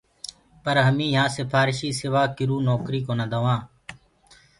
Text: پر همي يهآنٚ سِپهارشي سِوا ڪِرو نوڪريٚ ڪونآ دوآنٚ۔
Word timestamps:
پر 0.63 0.75
همي 0.87 1.07
يهآنٚ 1.15 1.33
سِپهارشي 1.35 1.89
سِوا 2.01 2.23
ڪِرو 2.37 2.57
نوڪريٚ 2.67 3.05
ڪونآ 3.07 3.25
دوآنٚ۔ 3.33 3.63